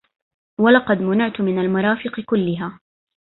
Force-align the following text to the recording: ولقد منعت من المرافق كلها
ولقد 0.59 0.97
منعت 1.01 1.41
من 1.41 1.59
المرافق 1.59 2.19
كلها 2.19 2.79